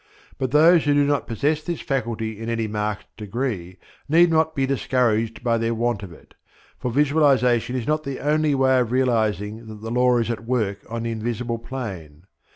[0.39, 3.77] But those who do not possess this faculty in any marked degree,
[4.09, 6.33] need not be discouraged by their want of it,
[6.79, 10.79] for visualization is not the only way of realizing that the law is at work
[10.89, 12.23] on the invisible plane.